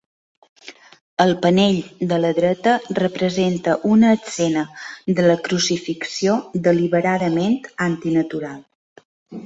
El 1.25 1.33
panell 1.43 1.77
de 2.13 2.17
la 2.21 2.31
dreta 2.39 2.73
representa 3.01 3.77
una 3.97 4.11
escena 4.19 4.67
de 5.21 5.29
la 5.31 5.39
crucifixió 5.51 6.43
deliberadament 6.71 7.59
antinatural. 7.91 8.63